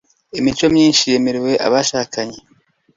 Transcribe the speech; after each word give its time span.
imico 0.39 0.65
myinshi 0.75 1.03
yemererwa 1.11 1.51
abashakanye 1.67 2.37